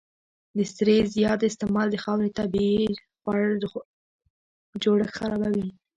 د 0.57 0.59
سرې 0.75 0.97
زیات 1.15 1.39
استعمال 1.49 1.87
د 1.91 1.97
خاورې 2.03 2.29
طبیعي 2.39 2.85
جوړښت 4.83 5.15
خرابوي. 5.17 5.67